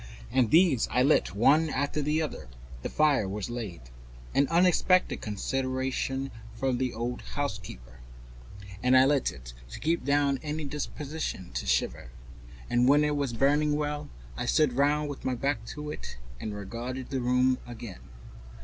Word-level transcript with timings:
All 0.33 0.47
these 0.47 0.87
I 0.89 1.03
lit 1.03 1.35
one 1.35 1.69
after 1.69 2.01
the 2.01 2.23
other. 2.23 2.47
The 2.81 2.89
fire 2.89 3.29
was 3.29 3.51
laid 3.51 3.81
an 4.33 4.47
unexpected 4.47 5.21
consideration 5.21 6.31
from 6.55 6.79
the 6.79 6.91
old 6.91 7.21
housekeeper 7.35 7.99
and 8.81 8.97
I 8.97 9.05
lit 9.05 9.31
it, 9.31 9.53
to 9.69 9.79
keep 9.79 10.03
down 10.03 10.39
any 10.41 10.63
disposition 10.65 11.51
to 11.53 11.67
shiver, 11.67 12.09
and 12.67 12.89
when 12.89 13.03
it 13.03 13.15
was 13.15 13.33
burning 13.33 13.75
well 13.75 14.09
I 14.35 14.47
stood 14.47 14.73
round 14.73 15.07
with 15.07 15.23
my 15.23 15.35
back 15.35 15.65
to 15.67 15.91
it 15.91 16.17
and 16.39 16.55
regarded 16.55 17.11
the 17.11 17.21
room 17.21 17.59
again. 17.67 18.01